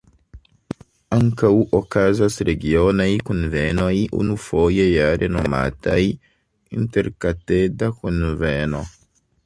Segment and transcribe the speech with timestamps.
[1.17, 1.49] Ankaŭ
[1.79, 3.91] okazas regionaj kunvenoj
[4.23, 6.01] unufoje jare nomataj
[6.81, 8.87] "interkadeta kunveno".